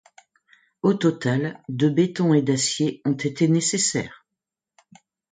Au 0.81 0.95
total, 0.95 1.61
de 1.69 1.87
béton 1.87 2.33
et 2.33 2.41
d’acier 2.41 3.03
ont 3.05 3.11
été 3.13 3.47
nécessaires. 3.47 4.25